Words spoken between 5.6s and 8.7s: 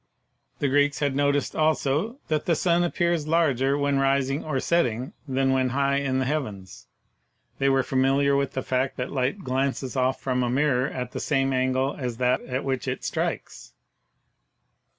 high in the heavens; they were familiar with the